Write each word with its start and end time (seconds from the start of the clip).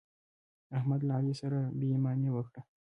احمد 0.77 0.99
له 1.07 1.13
علي 1.17 1.33
سره 1.41 1.57
بې 1.77 1.87
ايماني 1.93 2.29
وکړه. 2.33 2.61